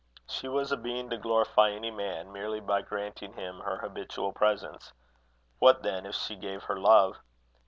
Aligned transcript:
She 0.27 0.47
was 0.47 0.71
a 0.71 0.77
being 0.77 1.11
to 1.11 1.17
glorify 1.19 1.69
any 1.69 1.91
man 1.91 2.31
merely 2.33 2.59
by 2.59 2.81
granting 2.81 3.33
him 3.33 3.59
her 3.59 3.77
habitual 3.77 4.31
presence: 4.31 4.91
what, 5.59 5.83
then, 5.83 6.07
if 6.07 6.15
she 6.15 6.35
gave 6.35 6.63
her 6.63 6.79
love! 6.79 7.17